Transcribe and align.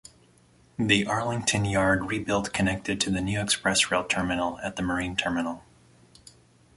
The 0.79 1.05
Arlington 1.05 1.63
Yard 1.63 2.05
re-built 2.05 2.51
connected 2.53 2.99
to 3.01 3.11
the 3.11 3.21
new 3.21 3.37
ExpressRail 3.37 4.09
terminal 4.09 4.57
at 4.61 4.75
the 4.75 4.81
marine 4.81 5.15
terminal. 5.15 5.63